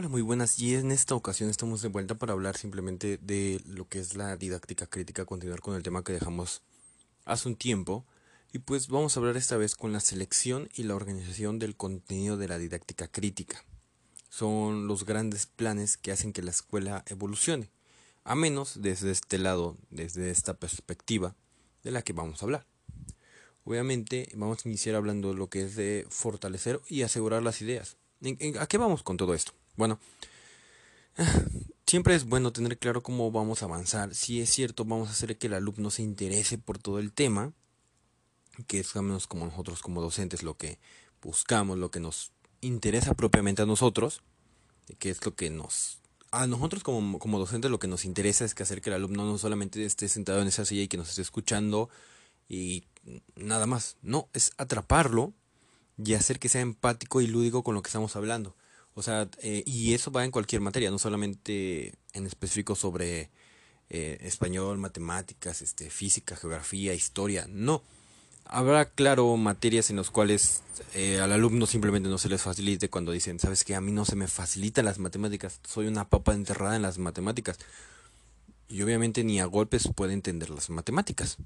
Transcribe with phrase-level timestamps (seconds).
[0.00, 0.58] Hola, muy buenas.
[0.58, 4.34] Y en esta ocasión estamos de vuelta para hablar simplemente de lo que es la
[4.38, 6.62] didáctica crítica, continuar con el tema que dejamos
[7.26, 8.06] hace un tiempo.
[8.50, 12.38] Y pues vamos a hablar esta vez con la selección y la organización del contenido
[12.38, 13.62] de la didáctica crítica.
[14.30, 17.68] Son los grandes planes que hacen que la escuela evolucione,
[18.24, 21.36] a menos desde este lado, desde esta perspectiva
[21.82, 22.66] de la que vamos a hablar.
[23.64, 27.98] Obviamente vamos a iniciar hablando de lo que es de fortalecer y asegurar las ideas.
[28.58, 29.59] ¿A qué vamos con todo esto?
[29.76, 29.98] Bueno,
[31.86, 34.14] siempre es bueno tener claro cómo vamos a avanzar.
[34.14, 37.52] Si es cierto, vamos a hacer que el alumno se interese por todo el tema,
[38.66, 40.78] que es al menos como nosotros como docentes lo que
[41.22, 44.22] buscamos, lo que nos interesa propiamente a nosotros,
[44.98, 45.98] que es lo que nos...
[46.32, 49.24] A nosotros como, como docentes lo que nos interesa es que hacer que el alumno
[49.24, 51.88] no solamente esté sentado en esa silla y que nos esté escuchando
[52.48, 52.84] y
[53.34, 53.96] nada más.
[54.02, 55.32] No, es atraparlo
[55.96, 58.54] y hacer que sea empático y lúdico con lo que estamos hablando.
[58.94, 63.30] O sea, eh, y eso va en cualquier materia, no solamente en específico sobre
[63.88, 67.46] eh, español, matemáticas, este, física, geografía, historia.
[67.48, 67.82] No.
[68.44, 70.62] Habrá, claro, materias en las cuales
[70.94, 74.04] eh, al alumno simplemente no se les facilite cuando dicen, sabes que a mí no
[74.04, 77.58] se me facilitan las matemáticas, soy una papa enterrada en las matemáticas.
[78.68, 81.38] Y obviamente ni a golpes puede entender las matemáticas.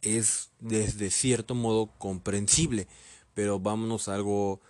[0.00, 2.88] Es desde cierto modo comprensible,
[3.34, 4.60] pero vámonos a algo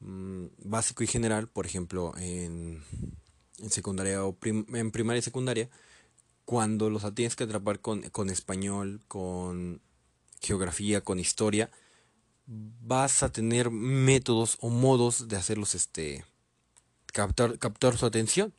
[0.00, 2.82] Mm, básico y general, por ejemplo, en,
[3.58, 5.68] en secundaria o en primaria y secundaria,
[6.44, 9.80] cuando los tienes que atrapar con, con español, con
[10.40, 11.70] geografía, con historia,
[12.46, 16.24] vas a tener métodos o modos de hacerlos este
[17.12, 18.54] captar, captar su atención.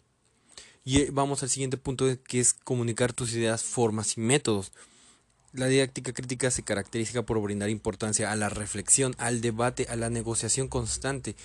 [0.84, 4.72] Y eh, vamos al siguiente punto que es comunicar tus ideas, formas y métodos.
[5.52, 10.10] La didáctica crítica se caracteriza por brindar importancia a la reflexión, al debate, a la
[10.10, 11.36] negociación constante,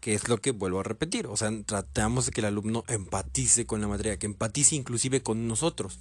[0.00, 1.26] que es lo que vuelvo a repetir.
[1.26, 5.48] O sea, tratamos de que el alumno empatice con la materia, que empatice inclusive con
[5.48, 5.98] nosotros.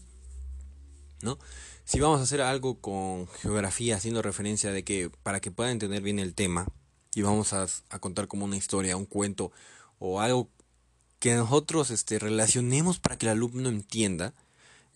[1.22, 1.40] ¿No?
[1.84, 6.02] Si vamos a hacer algo con geografía, haciendo referencia de que para que pueda entender
[6.02, 6.68] bien el tema,
[7.14, 7.68] y vamos a,
[8.00, 9.52] contar como una historia, un cuento,
[10.00, 10.50] o algo
[11.20, 14.34] que nosotros este, relacionemos para que el alumno entienda,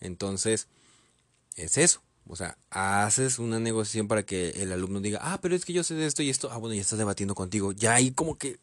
[0.00, 0.68] entonces
[1.56, 2.05] es eso.
[2.28, 5.84] O sea, haces una negociación para que el alumno diga, ah, pero es que yo
[5.84, 8.58] sé de esto y esto, ah, bueno, ya estás debatiendo contigo, ya ahí como que,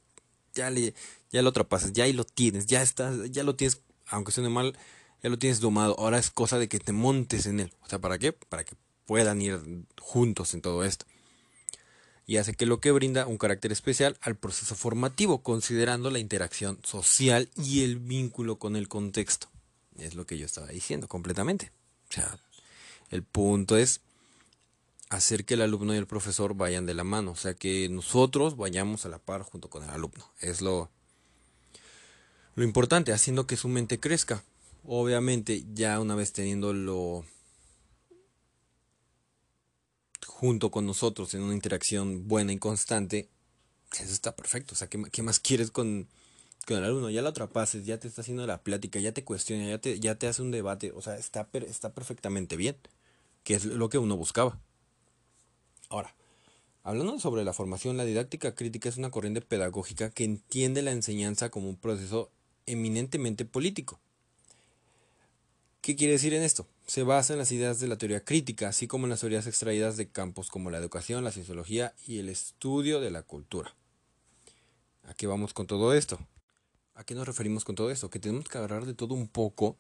[0.53, 0.93] ya le,
[1.31, 4.77] ya lo atrapas, ya ahí lo tienes, ya estás, ya lo tienes, aunque suene mal,
[5.23, 7.73] ya lo tienes domado, ahora es cosa de que te montes en él.
[7.81, 8.33] O sea, ¿para qué?
[8.33, 8.75] Para que
[9.05, 9.59] puedan ir
[9.99, 11.05] juntos en todo esto.
[12.25, 16.79] Y hace que lo que brinda un carácter especial al proceso formativo, considerando la interacción
[16.83, 19.47] social y el vínculo con el contexto.
[19.97, 21.71] Es lo que yo estaba diciendo completamente.
[22.09, 22.37] O sea,
[23.13, 24.01] el punto es
[25.09, 28.57] hacer que el alumno y el profesor vayan de la mano, o sea, que nosotros
[28.57, 30.31] vayamos a la par junto con el alumno.
[30.39, 30.89] Es lo,
[32.55, 34.43] lo importante, haciendo que su mente crezca.
[34.83, 37.23] Obviamente, ya una vez teniéndolo
[40.25, 43.29] junto con nosotros en una interacción buena y constante,
[43.91, 44.73] eso está perfecto.
[44.73, 46.07] O sea, ¿qué, más quieres con,
[46.65, 47.11] con, el alumno?
[47.11, 50.15] Ya lo atrapases, ya te está haciendo la plática, ya te cuestiona, ya te, ya
[50.15, 50.91] te hace un debate.
[50.93, 52.75] O sea, está, está perfectamente bien
[53.43, 54.59] que es lo que uno buscaba.
[55.89, 56.15] Ahora,
[56.83, 61.49] hablando sobre la formación, la didáctica crítica es una corriente pedagógica que entiende la enseñanza
[61.49, 62.31] como un proceso
[62.65, 63.99] eminentemente político.
[65.81, 66.65] ¿Qué quiere decir en esto?
[66.87, 69.97] Se basa en las ideas de la teoría crítica, así como en las teorías extraídas
[69.97, 73.75] de campos como la educación, la sociología y el estudio de la cultura.
[75.03, 76.19] ¿A qué vamos con todo esto?
[76.95, 78.09] ¿A qué nos referimos con todo esto?
[78.09, 79.75] Que tenemos que agarrar de todo un poco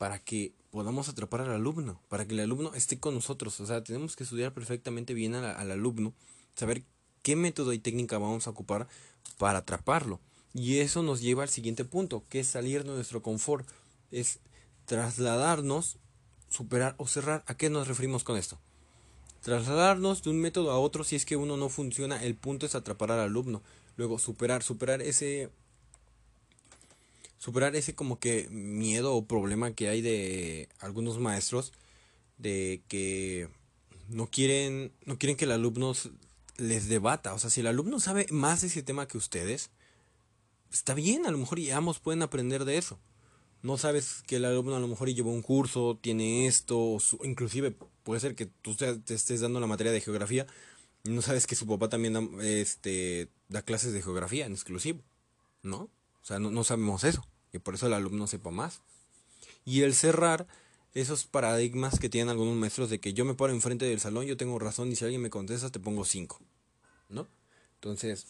[0.00, 3.60] para que podamos atrapar al alumno, para que el alumno esté con nosotros.
[3.60, 6.14] O sea, tenemos que estudiar perfectamente bien al, alumno,
[6.54, 6.84] saber
[7.20, 8.88] qué método y técnica vamos a ocupar
[9.36, 10.18] para atraparlo.
[10.54, 13.68] Y eso nos lleva al siguiente punto, que es salir de nuestro confort,
[14.10, 14.38] es
[14.86, 15.98] trasladarnos,
[16.48, 17.44] superar o cerrar.
[17.46, 18.58] ¿A qué nos referimos con esto?
[19.42, 22.74] Trasladarnos de un método a otro si es que uno no funciona, el punto es
[22.74, 23.62] atrapar al alumno.
[23.98, 25.50] Luego superar, superar ese
[27.40, 31.72] superar ese como que miedo o problema que hay de algunos maestros
[32.36, 33.48] de que
[34.08, 35.94] no quieren no quieren que el alumno
[36.58, 39.70] les debata, o sea, si el alumno sabe más de ese tema que ustedes,
[40.70, 42.98] está bien, a lo mejor y ambos pueden aprender de eso.
[43.62, 48.20] No sabes que el alumno a lo mejor llevó un curso, tiene esto, inclusive puede
[48.20, 50.46] ser que tú te, estés dando la materia de geografía
[51.04, 55.02] y no sabes que su papá también da, este, da clases de geografía en exclusivo,
[55.62, 55.88] ¿no?
[56.22, 58.80] O sea, no, no sabemos eso y por eso el alumno sepa más.
[59.64, 60.46] Y el cerrar
[60.94, 64.36] esos paradigmas que tienen algunos maestros de que yo me paro enfrente del salón, yo
[64.36, 66.40] tengo razón y si alguien me contesta te pongo cinco.
[67.08, 67.28] ¿No?
[67.74, 68.26] Entonces,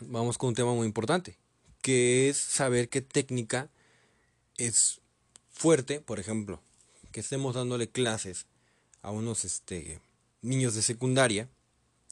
[0.00, 1.36] vamos con un tema muy importante,
[1.82, 3.70] que es saber qué técnica
[4.56, 5.00] es
[5.50, 6.60] fuerte, por ejemplo,
[7.12, 8.46] que estemos dándole clases
[9.02, 10.00] a unos este,
[10.42, 11.48] niños de secundaria,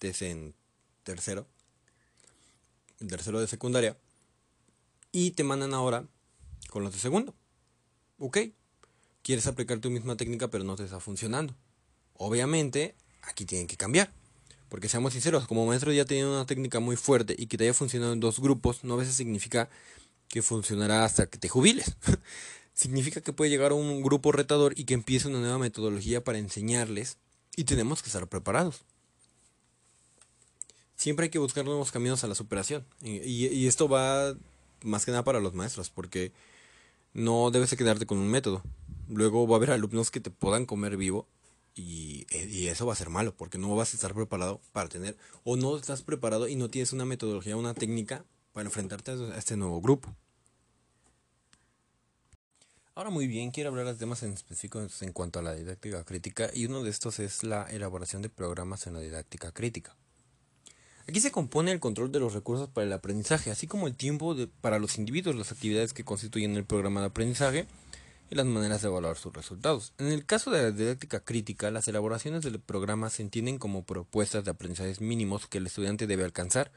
[0.01, 0.55] desde en
[1.03, 1.47] tercero,
[3.01, 3.97] en tercero de secundaria,
[5.17, 6.05] y te mandan ahora
[6.69, 7.35] con los de segundo.
[8.19, 8.37] Ok,
[9.23, 11.55] quieres aplicar tu misma técnica pero no te está funcionando.
[12.13, 14.13] Obviamente, aquí tienen que cambiar.
[14.69, 17.73] Porque seamos sinceros, como maestro ya teniendo una técnica muy fuerte y que te haya
[17.73, 19.71] funcionado en dos grupos, no a veces significa
[20.29, 21.97] que funcionará hasta que te jubiles.
[22.75, 27.17] significa que puede llegar un grupo retador y que empiece una nueva metodología para enseñarles
[27.57, 28.83] y tenemos que estar preparados.
[30.95, 32.85] Siempre hay que buscar nuevos caminos a la superación.
[33.01, 34.37] Y, esto va
[34.83, 36.33] más que nada para los maestros, porque
[37.15, 38.63] no debes de quedarte con un método.
[39.09, 41.27] Luego va a haber alumnos que te puedan comer vivo
[41.75, 45.17] y, y, eso va a ser malo, porque no vas a estar preparado para tener,
[45.45, 49.57] o no estás preparado y no tienes una metodología, una técnica para enfrentarte a este
[49.57, 50.15] nuevo grupo.
[52.95, 56.51] Ahora muy bien, quiero hablar de temas en específico en cuanto a la didáctica crítica
[56.55, 59.95] y uno de estos es la elaboración de programas en la didáctica crítica.
[61.09, 64.35] Aquí se compone el control de los recursos para el aprendizaje, así como el tiempo
[64.61, 67.67] para los individuos, las actividades que constituyen el programa de aprendizaje
[68.29, 69.93] y las maneras de evaluar sus resultados.
[69.99, 74.45] En el caso de la didáctica crítica, las elaboraciones del programa se entienden como propuestas
[74.45, 76.73] de aprendizajes mínimos que el estudiante debe alcanzar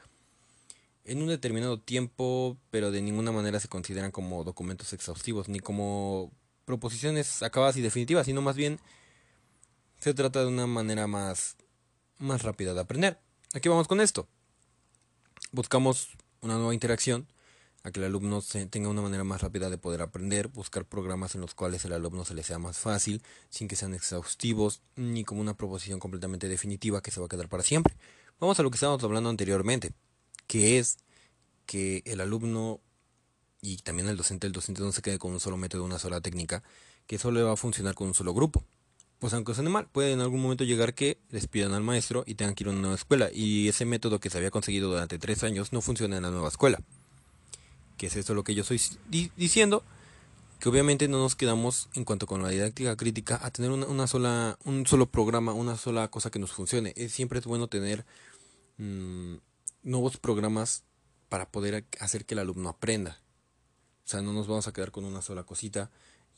[1.04, 6.30] en un determinado tiempo, pero de ninguna manera se consideran como documentos exhaustivos ni como
[6.66, 8.78] proposiciones acabadas y definitivas, sino más bien
[9.98, 11.56] se trata de una manera más,
[12.18, 13.18] más rápida de aprender.
[13.52, 14.28] Aquí vamos con esto.
[15.52, 16.10] Buscamos
[16.40, 17.26] una nueva interacción,
[17.82, 21.40] a que el alumno tenga una manera más rápida de poder aprender, buscar programas en
[21.40, 25.40] los cuales el alumno se le sea más fácil, sin que sean exhaustivos, ni como
[25.40, 27.96] una proposición completamente definitiva que se va a quedar para siempre.
[28.38, 29.92] Vamos a lo que estábamos hablando anteriormente
[30.50, 30.98] que es
[31.64, 32.80] que el alumno
[33.62, 36.20] y también el docente, el docente no se quede con un solo método, una sola
[36.20, 36.64] técnica,
[37.06, 38.64] que solo va a funcionar con un solo grupo.
[39.20, 42.54] Pues aunque suene mal, puede en algún momento llegar que despidan al maestro y tengan
[42.54, 43.28] que ir a una nueva escuela.
[43.30, 46.48] Y ese método que se había conseguido durante tres años no funciona en la nueva
[46.48, 46.80] escuela.
[47.98, 48.80] Que es esto lo que yo estoy
[49.36, 49.84] diciendo,
[50.58, 54.58] que obviamente no nos quedamos en cuanto con la didáctica crítica a tener una, sola,
[54.64, 56.94] un solo programa, una sola cosa que nos funcione.
[56.96, 58.06] Es, siempre es bueno tener
[58.78, 59.34] mm,
[59.82, 60.84] nuevos programas
[61.28, 63.20] para poder hacer que el alumno aprenda.
[64.06, 65.90] O sea, no nos vamos a quedar con una sola cosita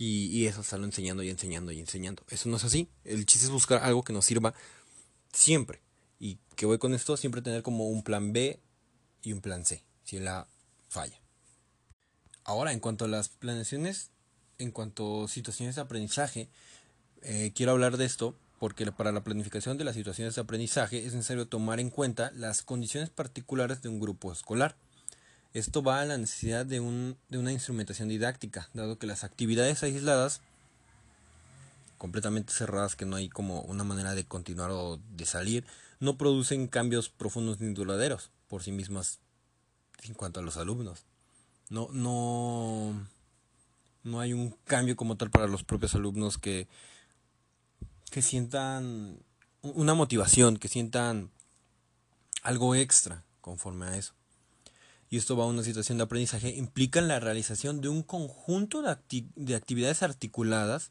[0.03, 2.25] y, y eso estarlo enseñando y enseñando y enseñando.
[2.29, 2.89] Eso no es así.
[3.05, 4.53] El chiste es buscar algo que nos sirva
[5.33, 5.81] siempre.
[6.19, 8.59] Y que voy con esto, siempre tener como un plan B
[9.23, 10.49] y un plan C, si la
[10.89, 11.21] falla.
[12.43, 14.11] Ahora, en cuanto a las planeaciones,
[14.59, 16.49] en cuanto a situaciones de aprendizaje,
[17.23, 21.15] eh, quiero hablar de esto porque para la planificación de las situaciones de aprendizaje es
[21.15, 24.75] necesario tomar en cuenta las condiciones particulares de un grupo escolar.
[25.55, 30.41] Esto va a la necesidad de, una instrumentación didáctica, dado que las actividades aisladas,
[31.99, 35.65] completamente cerradas, que no hay como una manera de continuar o de salir,
[36.01, 39.19] no producen cambios profundos ni duraderos por sí mismas
[40.03, 41.05] en cuanto a los alumnos.
[41.69, 43.07] No, no,
[44.03, 46.67] no hay un cambio como tal para los propios alumnos que
[48.13, 49.19] que sientan
[49.63, 51.31] una motivación, que sientan
[52.43, 54.13] algo extra conforme a eso.
[55.13, 58.97] Y esto va a una situación de aprendizaje, implica la realización de un conjunto de,
[59.37, 60.91] de actividades articuladas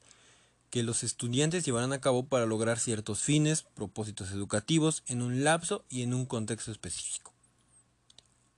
[0.69, 5.85] que los estudiantes llevarán a cabo para lograr ciertos fines, propósitos educativos en un lapso
[5.89, 7.33] y en un contexto específico.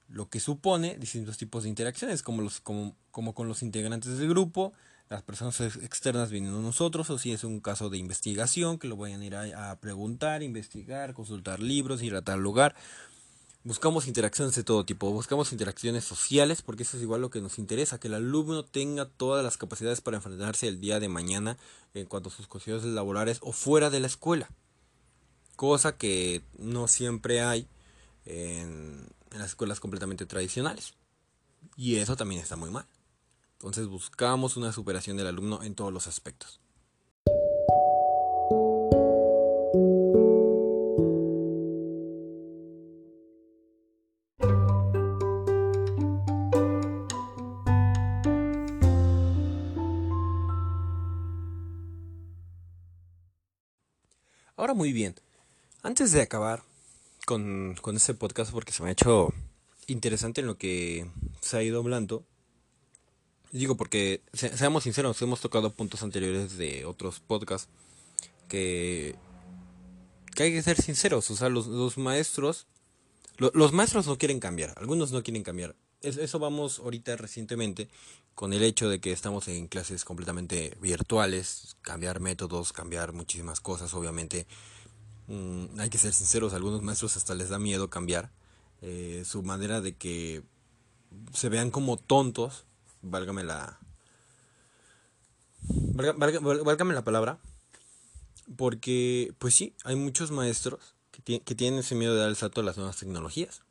[0.10, 4.27] Lo que supone distintos tipos de interacciones, como, los, como, como con los integrantes del
[4.27, 4.74] grupo,
[5.08, 8.98] las personas externas vienen a nosotros o si es un caso de investigación que lo
[8.98, 12.75] vayan a ir a, preguntar, investigar, consultar libros, ir a tal lugar.
[13.65, 17.58] Buscamos interacciones de todo tipo, buscamos interacciones sociales porque eso es igual lo que nos
[17.58, 21.58] interesa, que el alumno tenga todas las capacidades para enfrentarse el día de mañana
[21.93, 24.50] en cuanto a sus cuestiones laborales o fuera de la escuela.
[25.55, 27.70] Cosa que no siempre hay
[28.25, 30.93] en las escuelas completamente tradicionales.
[31.77, 32.86] Y eso también está muy mal.
[33.53, 36.60] Entonces buscamos una superación del alumno en todos los aspectos.
[54.63, 55.13] Ahora muy bien,
[55.82, 56.63] antes de acabar
[57.25, 59.34] con, con este podcast porque se me ha hecho
[59.88, 61.05] interesante en lo que
[61.41, 62.24] se ha ido hablando,
[63.51, 67.67] Digo porque, seamos sinceros, hemos tocado puntos anteriores de otros podcasts
[68.48, 69.17] que,
[70.39, 71.29] hay que ser sinceros.
[71.29, 72.65] O sea, los maestros,
[73.38, 75.75] los maestros no quieren cambiar, algunos no quieren cambiar.
[76.03, 77.89] Eso vamos ahorita recientemente
[78.36, 83.93] con el hecho de que estamos en clases completamente virtuales, cambiar métodos, cambiar muchísimas cosas,
[83.93, 84.48] obviamente
[85.27, 88.31] mm, hay que ser sinceros, a algunos maestros hasta les da miedo cambiar
[88.81, 90.43] eh, su manera de que
[91.31, 92.65] se vean como tontos,
[93.01, 93.79] válgame la,
[95.63, 97.39] válgame la palabra,
[98.57, 102.62] porque pues sí, hay muchos maestros que, que tienen ese miedo de dar el salto
[102.62, 103.62] a las nuevas tecnologías.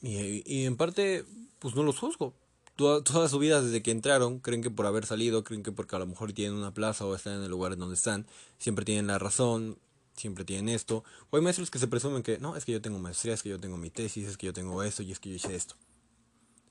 [0.00, 1.24] Y, y en parte,
[1.58, 2.34] pues no los juzgo,
[2.76, 5.98] toda, su vida desde que entraron, creen que por haber salido, creen que porque a
[5.98, 8.26] lo mejor tienen una plaza o están en el lugar en donde están,
[8.58, 9.78] siempre tienen la razón,
[10.14, 11.02] siempre tienen esto.
[11.30, 13.48] O hay maestros que se presumen que, no, es que yo tengo maestría, es que
[13.48, 15.74] yo tengo mi tesis, es que yo tengo esto y es que yo hice esto.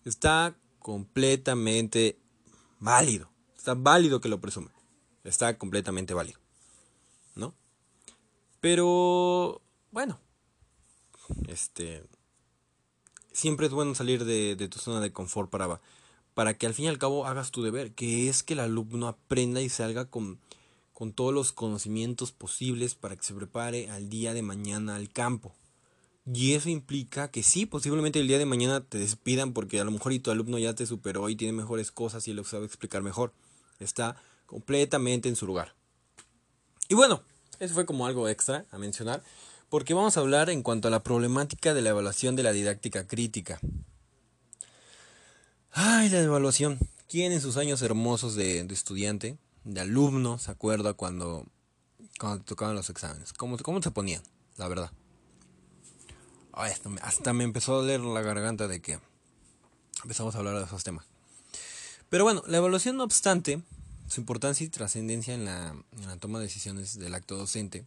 [0.04, 2.20] Está completamente
[2.80, 3.32] válido.
[3.58, 4.72] Está válido que lo presumen.
[5.24, 6.40] Está completamente válido.
[7.34, 7.56] ¿No?
[8.62, 10.20] Pero, bueno.
[11.48, 12.04] Este,
[13.36, 15.82] siempre es bueno salir de, tu zona de confort para,
[16.34, 19.08] para que al fin y al cabo hagas tu deber, que es que el alumno
[19.08, 20.40] aprenda y salga con,
[20.94, 25.54] con todos los conocimientos posibles para que se prepare al día de mañana al campo.
[26.26, 29.92] Y eso implica que sí, posiblemente el día de mañana te despidan porque a lo
[29.92, 33.04] mejor y tu alumno ya te superó y tiene mejores cosas y lo sabe explicar
[33.04, 33.34] mejor.
[33.80, 34.16] Está
[34.48, 35.76] completamente en su lugar.
[36.88, 37.22] Y bueno,
[37.60, 39.22] eso fue como algo extra a mencionar
[39.76, 43.06] porque vamos a hablar en cuanto a la problemática de la evaluación de la didáctica
[43.06, 43.60] crítica.
[45.74, 46.80] Ay, la evaluación.
[47.10, 51.46] ¿Quién en sus años hermosos de, estudiante, de alumno, se acuerda cuando,
[52.18, 53.34] te tocaban los exámenes?
[53.34, 54.24] ¿Cómo, ¿Cómo se ponían?
[54.56, 54.92] La verdad.
[56.54, 58.98] Ay, hasta, me, empezó a doler la garganta de que
[60.04, 61.06] empezamos a hablar de esos temas.
[62.08, 63.62] Pero bueno, la evaluación no obstante,
[64.08, 67.86] su importancia y trascendencia en la, en la toma de decisiones del acto docente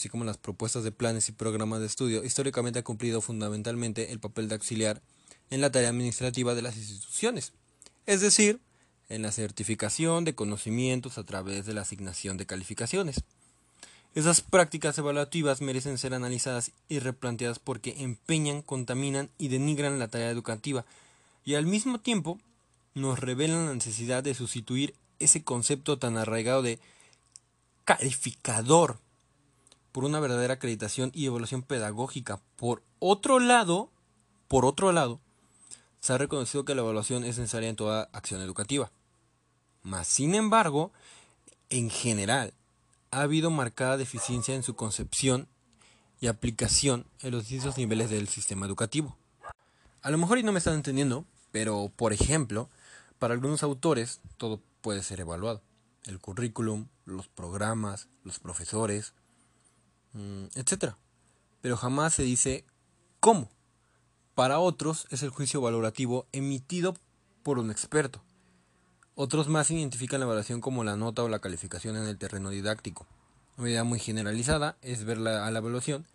[0.00, 4.18] así como las propuestas de planes y programas de estudio, históricamente ha cumplido fundamentalmente el
[4.18, 5.02] papel de auxiliar
[5.50, 7.52] en la tarea administrativa de las instituciones,
[8.06, 8.60] es decir,
[9.10, 13.24] en la certificación de conocimientos a través de la asignación de calificaciones.
[14.14, 20.30] Esas prácticas evaluativas merecen ser analizadas y replanteadas porque empeñan, contaminan y denigran la tarea
[20.30, 20.86] educativa
[21.44, 22.38] y al mismo tiempo
[22.94, 26.78] nos revelan la necesidad de sustituir ese concepto tan arraigado de
[27.84, 28.98] calificador
[29.92, 32.40] por una verdadera acreditación y evaluación pedagógica.
[32.56, 33.90] Por otro lado,
[34.48, 35.20] por otro lado,
[36.00, 38.90] se ha reconocido que la evaluación es necesaria en toda acción educativa.
[39.82, 40.92] Mas, sin embargo,
[41.68, 42.54] en general,
[43.10, 45.48] ha habido marcada deficiencia en su concepción
[46.20, 49.16] y aplicación en los distintos niveles del sistema educativo.
[50.02, 52.68] A lo mejor y no me están entendiendo, pero por ejemplo,
[53.18, 55.62] para algunos autores todo puede ser evaluado.
[56.04, 59.12] El currículum, los programas, los profesores,
[60.12, 60.96] Mm, etcétera.
[61.60, 62.64] Pero jamás se dice
[63.20, 63.50] cómo.
[64.34, 66.94] Para otros es el juicio valorativo emitido
[67.42, 68.22] por un experto.
[69.14, 73.06] Otros más identifican la evaluación como la nota o la calificación en el terreno didáctico.
[73.58, 76.06] Una idea muy generalizada es ver a la evaluación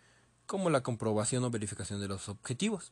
[0.48, 2.92] como la comprobación o verificación de los objetivos.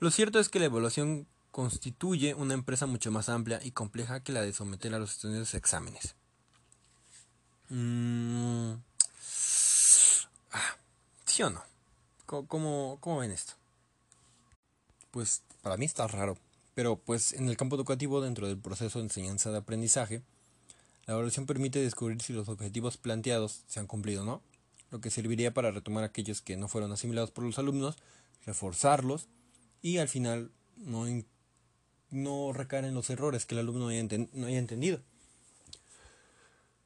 [0.00, 4.32] Lo cierto es que la evaluación constituye una empresa mucho más amplia y compleja que
[4.32, 6.16] la de someter a los estudiantes exámenes.
[7.68, 8.72] Mm,
[11.32, 11.62] ¿Sí o no?
[12.26, 13.54] ¿Cómo, cómo, ven esto?
[15.10, 16.36] Pues para mí está raro,
[16.74, 20.20] pero pues en el campo educativo, dentro del proceso de enseñanza de aprendizaje,
[21.06, 24.42] la evaluación permite descubrir si los objetivos planteados se han cumplido o no,
[24.90, 27.96] lo que serviría para retomar aquellos que no fueron asimilados por los alumnos,
[28.44, 29.26] reforzarlos
[29.80, 31.06] y al final no,
[32.10, 35.00] no recaer en los errores que el alumno no haya entendido.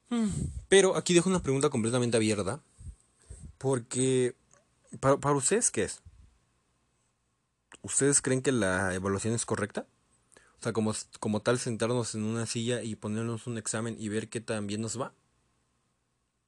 [0.09, 0.29] Hmm,
[0.69, 2.61] pero aquí dejo una pregunta completamente abierta
[3.59, 4.35] porque,
[5.01, 6.03] para, para ustedes, ¿qué es?
[7.83, 9.87] ¿Ustedes creen que la evaluación es correcta?
[10.59, 14.29] O sea, como, como tal, sentarnos en una silla y ponernos un examen y ver
[14.29, 15.13] qué tan bien nos va.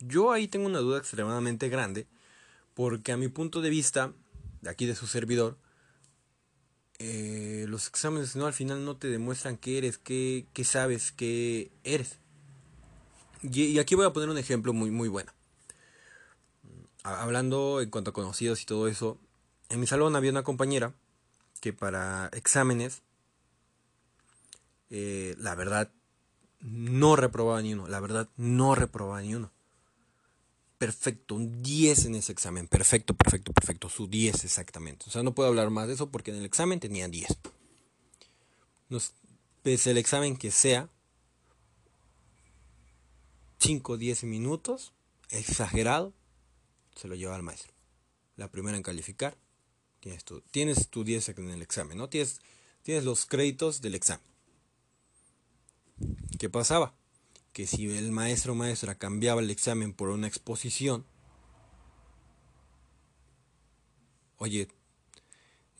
[0.01, 2.07] Yo ahí tengo una duda extremadamente grande,
[2.75, 4.13] porque a mi punto de vista,
[4.63, 5.59] de aquí de su servidor,
[6.99, 11.71] eh, los exámenes no al final no te demuestran qué eres, qué, qué sabes, qué
[11.85, 12.19] eres.
[13.43, 15.38] Y, y, aquí voy a poner un ejemplo muy, muy bueno
[17.21, 19.19] hablando en cuanto a conocidos y todo eso,
[19.69, 20.95] en mi salón había una compañera
[21.61, 23.03] que para exámenes,
[24.91, 25.91] eh, la verdad,
[26.61, 29.51] no reprobaba ni uno, la verdad, no reprobaba ni uno.
[30.79, 35.07] Perfecto, un 10 en ese examen, perfecto, perfecto, perfecto, su 10 exactamente.
[35.09, 37.37] O sea, no puedo hablar más de eso porque en el examen tenía 10.
[39.63, 40.89] pese el examen que sea,
[43.59, 44.93] 5 o 10 minutos,
[45.31, 46.13] exagerado,
[46.99, 47.73] se lo lleva al maestro.
[48.37, 49.37] La primera en calificar
[50.01, 52.09] Tienes tu, tienes tu 10 en el examen, ¿no?
[52.09, 52.41] Tienes,
[52.83, 54.25] tienes los créditos del examen.
[56.39, 56.95] ¿Qué pasaba?
[57.53, 61.05] Que si el maestro o maestra cambiaba el examen por una exposición,
[64.37, 64.69] oye,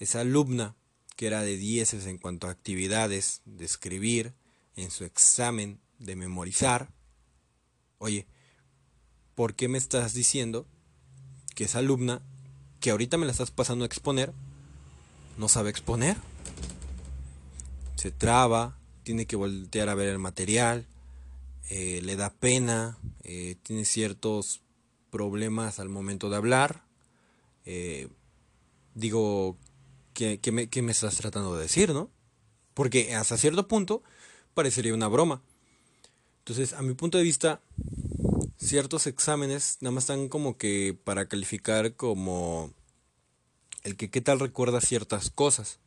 [0.01, 0.75] esa alumna
[1.17, 4.35] que era de 10 en cuanto a actividades de escribir
[4.75, 6.91] en su examen de memorizar,
[7.99, 8.27] oye,
[9.37, 10.67] ¿por qué me estás diciendo
[11.59, 12.23] que esa alumna
[12.79, 14.33] que ahorita me la estás pasando a exponer
[15.39, 16.17] no sabe exponer?
[17.97, 20.87] Se traba, tiene que voltear a ver el material,
[21.69, 24.61] eh, le da pena, eh, tiene ciertos
[25.11, 26.85] problemas al momento de hablar.
[27.67, 28.07] Eh,
[28.95, 29.57] digo,
[30.15, 32.09] ¿qué, me, ¿qué me estás tratando de decir, no?
[32.73, 34.05] Porque hasta cierto punto
[34.55, 35.43] parecería una broma.
[36.39, 37.61] Entonces, a mi punto de vista,
[38.69, 42.73] ciertos exámenes nada más están como que para calificar como
[43.83, 45.81] el que qué tal recuerda ciertas cosas.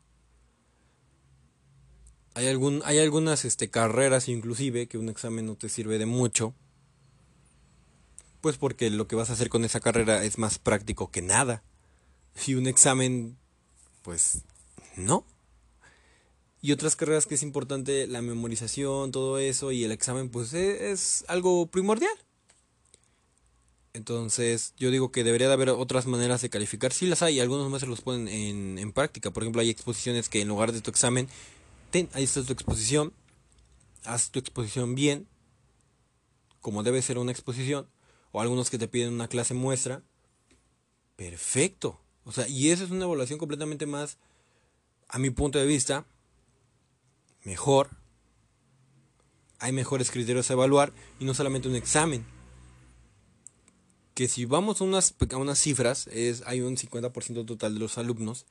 [2.34, 6.56] Hay, algún, hay algunas este, carreras inclusive que un examen no te sirve de mucho.
[8.40, 11.64] Pues porque lo que vas a hacer con esa carrera es más práctico que nada.
[12.48, 13.38] Y un examen,
[14.02, 14.42] pues
[14.96, 15.26] no.
[16.62, 20.92] Y otras carreras que es importante, la memorización, todo eso, y el examen, pues e,
[20.92, 22.14] es, algo primordial.
[23.94, 26.94] Entonces, yo digo que debería de haber otras maneras de calificar.
[26.94, 29.32] Sí las hay, algunos maestros los ponen en, en práctica.
[29.32, 31.28] Por ejemplo, hay exposiciones que en lugar de tu examen,
[31.90, 33.14] ten, ahí está tu exposición,
[34.06, 35.28] haz tu exposición bien,
[36.62, 37.88] como debe ser una exposición,
[38.32, 40.02] o algunos que te piden una clase muestra.
[41.18, 42.00] Perfecto.
[42.24, 44.18] O sea, y esa es una evaluación completamente más,
[45.10, 46.06] a mi punto de vista,
[47.44, 47.90] mejor.
[49.60, 52.26] Hay mejores criterios a evaluar y no solamente un examen.
[54.14, 57.98] Que si vamos a unas, a unas cifras, es, hay un 50% total de los
[57.98, 58.46] alumnos,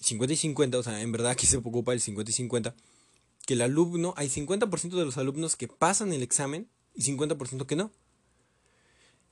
[0.00, 2.74] 50 y 50, o sea, en verdad aquí se ocupa el 50 y 50,
[3.46, 7.76] que el alumno, hay 50% de los alumnos que pasan el examen y 50% que
[7.76, 7.90] no.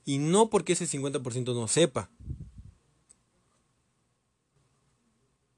[0.05, 2.11] Y no porque ese 50% no sepa,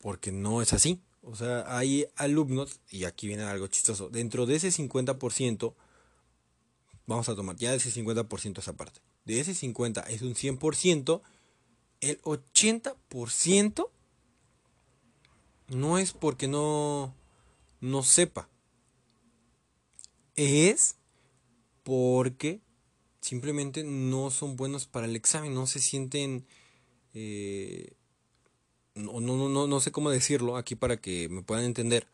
[0.01, 1.03] porque no es así.
[1.23, 5.75] O sea, hay alumnos, y aquí viene algo chistoso, dentro de ese 50%,
[7.07, 11.21] vamos a tomar ya ese 50% esa parte, de ese 50 es un 100%,
[12.01, 13.91] el 80%
[15.69, 17.15] no es porque no,
[17.83, 18.49] no sepa,
[20.35, 20.97] es
[21.83, 22.63] porque
[23.21, 26.47] simplemente no son buenos para el examen, no se sienten...
[27.13, 27.93] Eh,
[28.95, 32.07] no, no, no, no sé cómo decirlo aquí para que me puedan entender,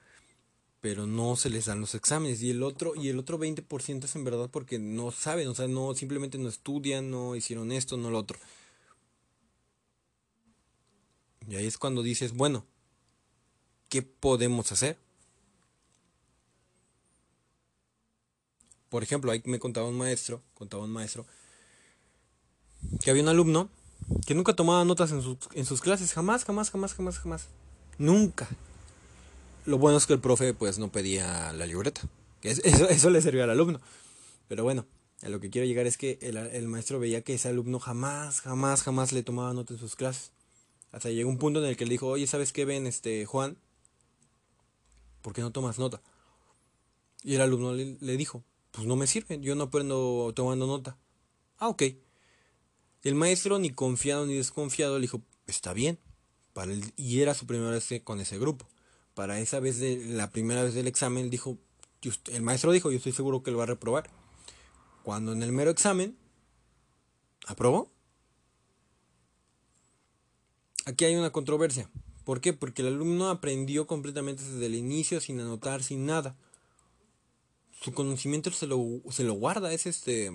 [0.84, 4.16] pero no se les dan los exámenes y el otro y el otro 20% es
[4.16, 8.10] en verdad porque no saben, o sea, no simplemente no estudian, no hicieron esto, no
[8.10, 8.38] lo otro.
[11.48, 12.66] Y ahí es cuando dices, bueno,
[13.88, 14.98] ¿qué podemos hacer?
[18.90, 21.24] Por ejemplo, ahí me contaba un maestro, contaba un maestro
[23.02, 23.70] que había un alumno
[24.26, 25.22] que nunca tomaba notas en,
[25.54, 27.48] en sus clases, jamás, jamás, jamás, jamás, jamás.
[27.96, 28.46] Nunca.
[29.64, 32.02] Lo bueno es que el profe pues no pedía la libreta.
[32.42, 33.80] Eso, eso le servía al alumno.
[34.48, 34.84] Pero bueno,
[35.22, 38.42] a lo que quiero llegar es que el, el, maestro veía que ese alumno jamás,
[38.42, 40.32] jamás, jamás le tomaba notas en sus clases.
[40.92, 43.56] Hasta llegó un punto en el que le dijo, oye, ¿sabes qué ven, este, Juan?
[45.22, 46.02] ¿Por qué no tomas nota?
[47.22, 50.98] Y el alumno le, le dijo, pues no me sirve, yo no aprendo tomando nota.
[51.56, 51.84] Ah, ok.
[53.02, 55.98] El maestro, ni confiado ni desconfiado, le dijo, está bien.
[56.52, 58.68] Para y era su primera vez con ese grupo.
[59.14, 61.58] Para esa vez, de la primera vez del examen, dijo,
[62.32, 64.10] el maestro dijo, yo estoy seguro que lo va a reprobar.
[65.02, 66.16] Cuando en el mero examen,
[67.46, 67.90] aprobó.
[70.86, 71.90] Aquí hay una controversia.
[72.24, 72.52] ¿Por qué?
[72.52, 76.36] Porque el alumno aprendió completamente desde el inicio, sin anotar, sin nada.
[77.80, 80.30] Su conocimiento se lo, se lo guarda, es este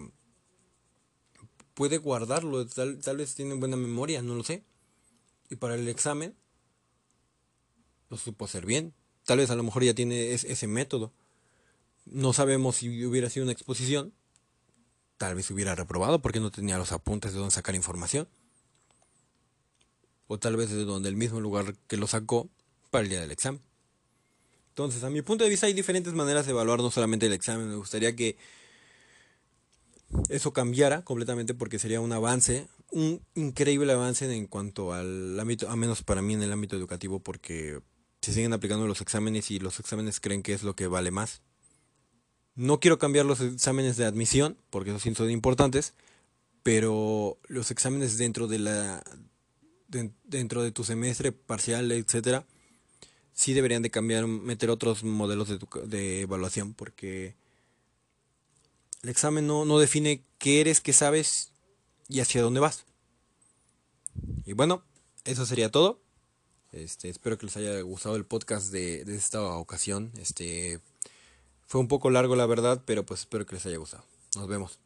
[1.80, 4.66] puede guardarlo, tal, vez tiene buena memoria, no lo sé.
[5.50, 6.36] Y para el examen,
[8.10, 8.94] lo supo hacer bien.
[9.26, 11.12] Tal vez a lo mejor ya tiene ese método.
[12.06, 14.14] No sabemos si hubiera sido una exposición.
[15.18, 18.28] Tal vez hubiera reprobado porque no tenía los apuntes de dónde sacar información.
[20.28, 22.50] O tal vez de donde el mismo lugar que lo sacó
[22.90, 23.62] para el día del examen.
[24.70, 27.68] Entonces, a mi punto de vista hay diferentes maneras de evaluar no solamente el examen.
[27.68, 28.38] Me gustaría que
[30.30, 35.76] eso cambiara completamente porque sería un avance, un increíble avance en cuanto al ámbito, a
[35.76, 37.82] menos para mí en el ámbito educativo, porque
[38.30, 41.42] se siguen aplicando los exámenes y los exámenes creen que es lo que vale más.
[42.56, 45.94] No quiero cambiar los exámenes de admisión, porque esos sí son importantes,
[46.62, 49.04] pero los exámenes dentro de la
[49.88, 52.46] dentro de tu semestre parcial, etcétera,
[53.34, 57.34] sí deberían de cambiar, meter otros modelos de, de evaluación, porque
[59.02, 61.52] el examen no, no define qué eres, qué sabes
[62.08, 62.86] y hacia dónde vas.
[64.46, 64.84] Y bueno,
[65.26, 66.00] eso sería todo.
[66.72, 70.12] Este, espero que les haya gustado el podcast de, esta ocasión.
[70.18, 70.80] Este,
[71.66, 74.04] fue un poco largo la verdad, pero pues espero que les haya gustado.
[74.36, 74.80] Nos vemos.